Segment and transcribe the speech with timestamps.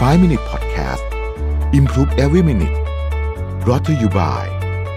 [0.00, 1.04] 5 Minute Podcast
[1.72, 2.76] Improve Every Minute
[3.64, 4.44] brought to you by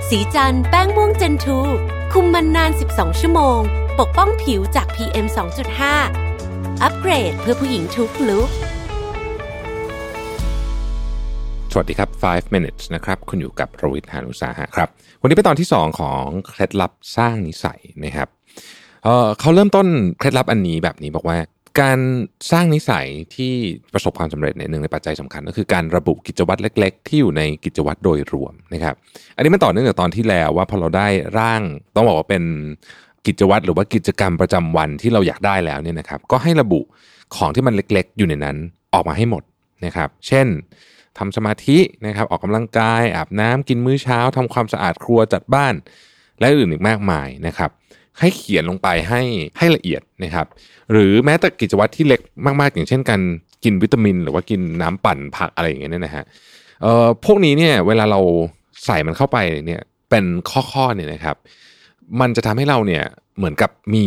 [0.10, 1.60] สีจันแป้งม่วงเจนทู
[2.14, 3.60] คุมมันนาน 12 ชั่วโมง
[4.00, 5.26] ปกป้องผิวจาก PM
[6.04, 8.50] 2.5 อัปเกรดเพื่อผู้หญิงทุกลุก
[11.72, 14.90] สวัสดีครับ 5 minutes นะครับ คุณอยู่กับรวิทยานุสาหะครับ
[15.22, 18.28] วันนี้เป็นตอนที่ 2 ของเคล็ดลับสร้างนิสัยนะครับ
[19.04, 19.88] เอ่อเขาเริ่มต้น
[20.20, 21.38] เคล็ดลับอันนี้แบบนี้บอกว่า
[21.82, 22.00] การ
[22.52, 23.54] สร้างนิสัยที่
[23.94, 28.96] ประสบความสำเร็จเนี่ยหนึ่งในปัจจัยสำคัญ ก็คือการระบุกิจวัตรเล็ก ๆ ที่อยู่ในกิจวัตรโดยรวมนะครับ
[29.36, 31.08] อันนี้มันต่อเนื่องจากตอนที่แล้วว่าพอเราได้
[31.40, 31.62] ร่าง
[31.96, 32.44] ต้องบอกว่าเป็น
[33.28, 36.82] กิจวัตรหรือว่ากิจกรรมประจำวันที่เราอยากได้แล้วเนี่ยนะครับ ก็ให้ระบุ
[37.36, 38.58] ของที่มันเล็ก ๆ อยู่ในนั้น
[38.94, 39.44] ออกมาให้หมด
[39.86, 40.48] นะครับ เช่น
[41.18, 45.74] ทำสมาธินะครับออกกำลังกายอาบน้ำกินมื้อเช้าทำความสะอาดครัวจัดบ้าน
[46.40, 47.72] และอื่นอีกมากมายนะครับ
[48.22, 49.22] ให้เขียนลงไปให้
[49.58, 50.48] ให้ละเอียดนะครับ
[50.92, 53.22] หรือแม้แต่กิจวัตรที่เล็กมากๆ อย่างเช่นการ
[53.64, 56.24] กินวิตามิน หรือว่ากินน้ำปั่นผักอะไรอย่างเงี้ยนนะฮะ
[56.82, 58.20] เอ่อพวกนี้เนี่ยเวลาเรา
[58.86, 61.38] ใส่มันเข้าไปเนี่ยเป็นข้อๆเนี่ยนะครับ
[62.22, 63.04] มันจะทำให้เราเนี่ย
[63.38, 64.06] เหมือนกับมี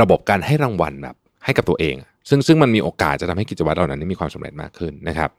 [0.00, 1.96] ระบบการให้รางวัลแบบให้กับตัวเอง
[2.28, 5.30] ซึ่งซึ่งมันมีโอกาสจะทำให้กิจวัตรเหล่านั้นมีความสำเร็จมากขึ้นนะครับ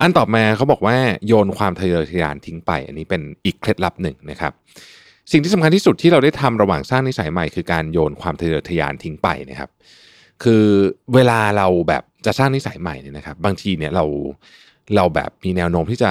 [0.00, 4.52] อันต่อมาเขาบอกว่าโยนความทะเยอทะยานทิ้งไป อันนี้เป็นอีกเคล็ดลับหนึ่งนะครับ
[5.30, 9.70] สิ่งที่สำคัญที่สุดที่เราได้ทำระหว่างสร้างนิสัยใหม่คือการโยนความทะเยอทะยานทิ้งไปนะครับ
[10.42, 10.64] คือ
[11.14, 14.04] เวลาเราแบบจะสร้างนิสัยใหม่เนี่ยนะครับ บางทีเนี่ยเรา
[14.96, 16.10] เราแบบมีแนวโน้มที่จะ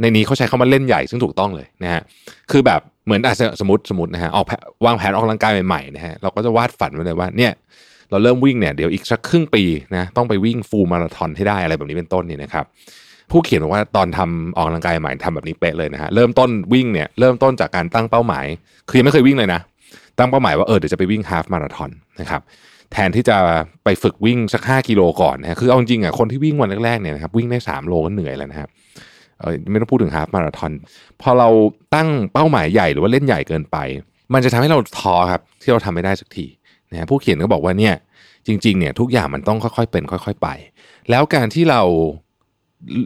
[0.00, 2.02] ในนี้เขาใช้คำว่าเล่นใหญ่ซึ่งถูกต้องเลยนะฮะ
[2.50, 4.46] คือแบบเหมือนอะสมมติสมมตินะฮะออก
[4.86, 7.52] วางแผนออกกำลังกายใหม่ๆนะฮะเราก็จะวาดฝันไว้เลยว่าเนี่ย
[8.10, 9.64] เราเริ่มวิ่งเนี่ยเดี๋ยวอีกสักครึ่งปี
[9.96, 12.64] นะต้องไปวิ่งฟูลมาราธอนให้ได้อะไรแบบนี้เป็นต้นเนี่ยนะครับ
[13.30, 18.46] ผู้เขียนบอกว่าตอนทำออกกำลังกายใหม่ทำแบบนี้เป๊ะเลยนะฮะเริ่มต้นวิ่งเนี่ยเริ่มต้นจากการตั้งเป้าหมาย
[18.88, 19.60] คือยังไม่เคยวิ่งเลยนะ
[20.18, 21.90] ตั้งเป้าหมายว่าเออเดี๋ยวจะไปวิ่งฮาฟมาราธอน
[22.20, 22.40] นะครับ
[22.92, 23.36] แทนที่จะ
[23.84, 28.68] ไปฝึกวิ่งสัก 5 กิโลก่อนนะคือเอาจริงอะคนที่วิ่งวันแรกๆเนี่ยนะครับวิ่งได้ 3 โลก็เหนื่อยแล้วนะครับ
[29.40, 30.72] เออไม่ต้องพูดถึงฮาฟมาราธอน
[31.22, 31.48] พอเรา
[31.94, 33.76] ตั้งเป้าหมายใหญ่หรือว่าเล่นใหญ่เกินไป
[34.34, 36.46] มันจะทำให้เราท้อครับที่เราทำไม่ได้สักที
[36.90, 37.94] นะฮะผู้เขียนก็บอกว่าเนี่ย
[38.46, 40.48] จริงๆเนี่ยทุกอย่างมันต้องค่อยๆเป็น ค่อย ๆ ไป
[41.10, 41.82] แล้วการที่เรา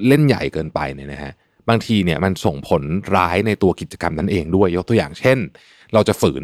[0.09, 1.33] เล่นใหญ่เกินไปเนี่ยนะฮะ
[1.69, 2.83] บางทีเนี่ยมันส่งผล
[3.16, 5.38] ร้ายในตัวกิจกรรมนั้นเองด้วยยกตัวอย่างเช่น
[5.94, 6.43] เราจะฝืน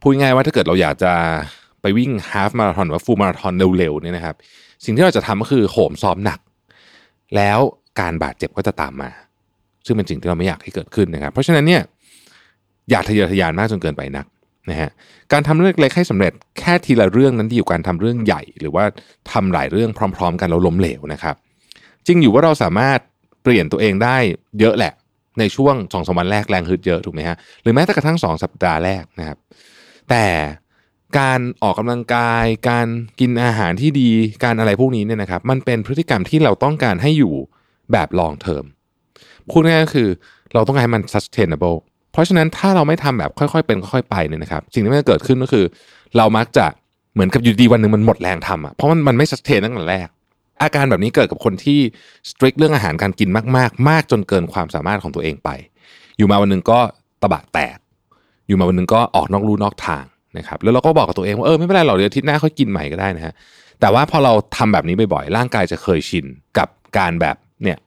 [0.00, 1.12] พูดง่ายว่าถ้าเกิดเราอยากจะ
[1.82, 4.36] ไปวิ่งฮาฟมาราธอนหรือว่าฟูลมาราธอนเร็วๆเนี่ยนะครับ
[4.84, 6.40] สิ่งที่เราจะทำก็คือโหมซ้อมหนัก
[7.36, 7.58] แล้ว
[8.00, 9.10] การบาดเจ็บก็จะตามมา
[9.86, 11.82] ซึ่งเป็นสิ่งที่เราไม่อยากให้เกิดขึ้นนะครับ เพราะฉะนั้นเนี่ย
[12.90, 14.26] อย่าทะเยอทะยานมากจนเกินไปนัก
[14.70, 14.90] นะฮะ
[15.32, 18.84] การทำเรื่องเล็กให้สำเร็จแค่ทีละเรื่องนั้นดีกว่าการทำเรื่องใหญ่ หรือว่า
[19.32, 21.36] ทำหลายเรื่องพร้อม ๆ กันแล้วล้มเหลวนะครับ
[22.06, 22.98] จริงอยู่ว่าเราสามารถ
[23.42, 24.16] เปลี่ยนตัวเองได้
[24.60, 24.92] เยอะแหละ
[25.38, 29.38] ในช่วงสองสวันแรกแรงฮึดเยอะถูกไหมฮะหรือแม้แต่กระทั่งสองสัปดาห์แรกนะครับ
[30.10, 30.24] แต่
[31.18, 32.86] การออกกำลังกาย การ
[33.20, 34.10] กินอาหารที่ดี
[34.44, 37.34] การอะไรพวกนี้เนี่ยนะครับ มันเป็นพฤติกรรมที่เราต้องการให้อยู่
[37.92, 38.64] แบบ long term
[39.50, 40.08] พูดง่ายก็คือ
[40.54, 41.78] เราต้องการให้มัน sustainable
[42.12, 45.64] เพราะฉะนั้นถ้าเราไม่ทำแบบค่อยๆเป็นค่อยๆไปเนี่ยนะครับ สิ่งที่มันจะเกิดขึ้นก็คือ
[46.16, 46.66] เรามักจะ
[47.14, 50.08] เหมือนกับอยู่ดีวันหนึ่งมันหมดแรงทำอะเพราะมันมันไม่ sustain ตั้งแต่แรก
[50.62, 51.80] อาการแบบนี้เกิดกับคนที่
[52.30, 55.50] strict เรื่องอาหารการกินมากๆ มากจนเกินความสามารถของตัวเองไป
[56.18, 56.78] อยู่มาวันหนึ่งก็
[57.22, 57.78] ตะบะแตก
[58.48, 60.04] อยู่มาวันหนึ่งก็ออกนอกลู่นอกทาง
[60.38, 63.34] นะครับ แล้วเราก็บอกกับตัวเองว่าเออไม่เป็นไรหรอกเดี๋ยวอาทิตย์หน้าค่อยกินใหม่ก็ได้นะฮะ
[63.80, 66.26] แต่ว่าพอเราทำแบบนี้บ่อยๆร่างกายจะเคยชิน
[66.58, 67.78] กับการแบบเนี่ย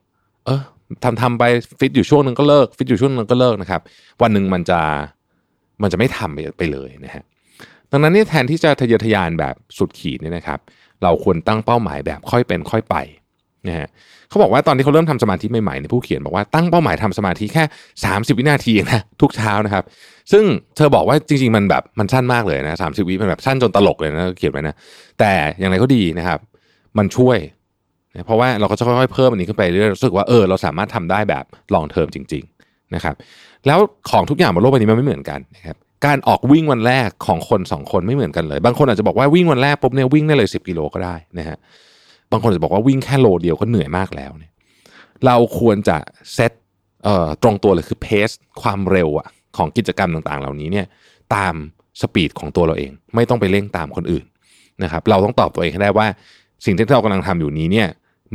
[0.46, 0.60] เออ
[1.04, 1.44] ทำทำไป
[1.78, 3.80] ฟิตอยู่ช่วงหนึ่งก็เลิกฟิตอยู่ช่วงหนึงก็เลิกนะครับ
[4.22, 4.80] วันหนึ่งมันจะ
[5.82, 7.24] มันจะไม่ทำไปไปเลยนะฮะ
[7.92, 10.58] ดังนั้นเนี่ยแทนที่จะทะเยอทะยานแบบสุดขีดเนี่ยนะครับ
[11.02, 12.96] เราควรตั้งเป้าหมายแบบค่อยเป็นค่อยไป
[13.68, 13.88] นะฮะ
[14.28, 17.64] เขาบอกว่าตอนที่เขาเริ่มทำสมาธิใหม่ๆเนี่ยผู้เขียนบอกว่าตั้งเป้าหมายทำสมาธิแค่
[18.02, 19.84] 30 วินาทีนะทุกเช้านะครับ
[20.32, 20.44] ซึ่ง
[20.76, 24.74] เธอบอกว่าจริง ๆ มันแบบมันสั้นมากเลยนะสามสิบวิมันแบบสั้นจนตลกเลยนะเขียนไว้นะ
[25.18, 26.38] แต่อย่างไรก็ดีนะครับ
[26.98, 27.38] มันช่วย
[28.12, 31.44] นะเพราะว่าเราก็จะค่อยๆเพิ่มอันนี้ขึ้นไปเรื่อยๆรู้สึกว่าเออเราสามารถทำได้แบบ
[31.74, 33.14] ลองเทอมจริง ๆนะครับ
[33.66, 33.78] แล้ว
[34.10, 35.76] ของทุกอย่างบนโลกใบนี้มันไม่เหมือนกันนะครับ
[36.06, 41.58] การออกวิ่งวันแรกของคนสองคนไม่เหมือนกันเลย บางคนอาจจะบอกว่าวิ่งวันแรกปุ๊บเนี่ยวิ่งได้เลย 10 กิโลก็ได้นะฮะ
[42.32, 44.52] บางคนอาจจะบอกว่าวิ่งแค่โลเดียวก็เหนื่อยมากแล้วเนี่ย
[45.26, 45.96] เราควรจะ
[46.34, 46.52] เซต
[47.04, 48.28] เอ่อตรงตัวเลยคือเพส
[48.62, 50.86] ความเร็วอะของกิจกรรมต่างๆ เหล่านี้เนี่ย
[51.34, 51.54] ตาม
[52.00, 54.24] speed ของตัวเราเอง ไม่ต้องไปเร่งตามคนอื่น
[54.82, 56.06] นะครับเราต้องตอบตัวเองให้ได้ว่า
[56.64, 57.88] สิ่งที่เรากำลังทำอยู่นี้เนี่ย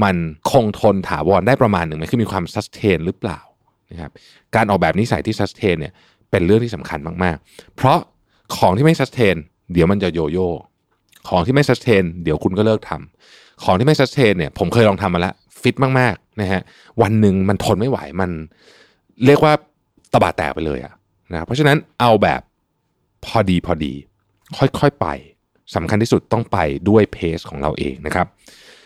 [0.03, 0.15] มัน
[0.51, 3.39] คงทนถาวรได้ประมาณหนึ่งไหมคือมีความ sustain หรือเปล่า
[3.91, 4.11] นะครับ
[4.55, 5.93] การออกแบบนิสัยที่ sustain เนี่ย
[6.33, 7.99] เป็นเรื่องที่สำคัญมากๆ เพราะ
[8.57, 9.35] ของที่ไม่ sustain
[9.73, 10.49] เดี๋ยวมันจะโยโย่
[11.29, 16.61] ของที่ไม่ sustain เดี๋ยวคุณก็เลิกทำ ของที่ไม่ sustain เนี่ยผมเคยลองทำมาแล้วฟิตมากๆนะฮะ
[17.01, 18.31] วันหนึ่งมันทนไม่ไหวมัน
[19.25, 19.53] เรียกว่า
[20.13, 20.93] ตบาแตกไปเลยอะ
[21.31, 22.41] นะเพราะฉะนั้นเอาแบบ
[23.25, 23.93] พอดีพอดี
[24.57, 25.07] ค่อยๆไป
[25.75, 26.57] สำคัญที่สุดต้องไป
[26.89, 28.27] ด้วยเพสของเราเองนะครับ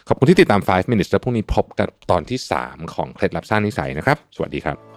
[0.07, 4.96] ขอบคุณที่ติดตาม 5 minutes แล้วพรุ่งนี้พบกันตอนที่ 3 ของเคล็ดลับสร้างนิสัยนะครับ สวัสดีครับ